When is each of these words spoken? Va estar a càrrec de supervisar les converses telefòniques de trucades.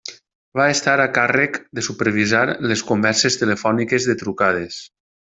Va 0.59 0.63
estar 0.75 0.93
a 1.01 1.05
càrrec 1.17 1.59
de 1.79 1.83
supervisar 1.89 2.41
les 2.71 2.83
converses 2.91 3.37
telefòniques 3.43 4.09
de 4.13 4.17
trucades. 4.23 4.81